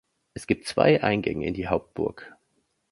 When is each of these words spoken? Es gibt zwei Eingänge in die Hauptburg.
Es 0.33 0.47
gibt 0.47 0.65
zwei 0.65 1.03
Eingänge 1.03 1.45
in 1.45 1.53
die 1.53 1.67
Hauptburg. 1.67 2.33